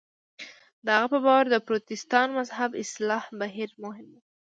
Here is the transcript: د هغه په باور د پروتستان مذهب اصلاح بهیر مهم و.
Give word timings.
د 0.85 0.87
هغه 0.97 1.07
په 1.13 1.17
باور 1.25 1.45
د 1.49 1.55
پروتستان 1.67 2.27
مذهب 2.39 2.71
اصلاح 2.83 3.23
بهیر 3.39 3.69
مهم 3.83 4.07
و. 4.11 4.15